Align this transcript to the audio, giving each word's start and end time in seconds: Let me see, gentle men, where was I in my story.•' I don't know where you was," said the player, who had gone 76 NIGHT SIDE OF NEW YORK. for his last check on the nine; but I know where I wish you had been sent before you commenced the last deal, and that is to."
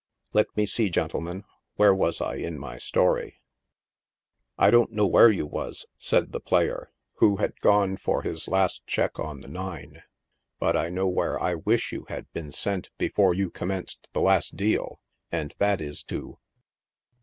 Let 0.33 0.47
me 0.57 0.65
see, 0.65 0.89
gentle 0.89 1.21
men, 1.21 1.43
where 1.75 1.93
was 1.93 2.21
I 2.21 2.37
in 2.37 2.57
my 2.57 2.77
story.•' 2.79 3.33
I 4.57 4.71
don't 4.71 4.91
know 4.91 5.05
where 5.05 5.29
you 5.29 5.45
was," 5.45 5.85
said 5.99 6.31
the 6.31 6.39
player, 6.39 6.91
who 7.17 7.35
had 7.35 7.61
gone 7.61 7.89
76 7.89 7.89
NIGHT 7.89 7.89
SIDE 7.89 7.89
OF 7.89 7.89
NEW 7.89 7.91
YORK. 7.91 8.01
for 8.23 8.27
his 8.29 8.47
last 8.47 8.87
check 8.87 9.19
on 9.19 9.41
the 9.41 9.47
nine; 9.47 10.01
but 10.57 10.75
I 10.75 10.89
know 10.89 11.07
where 11.07 11.39
I 11.39 11.53
wish 11.53 11.91
you 11.91 12.05
had 12.09 12.25
been 12.33 12.51
sent 12.51 12.89
before 12.97 13.35
you 13.35 13.51
commenced 13.51 14.07
the 14.13 14.21
last 14.21 14.55
deal, 14.57 14.99
and 15.31 15.53
that 15.59 15.79
is 15.79 16.01
to." 16.05 16.39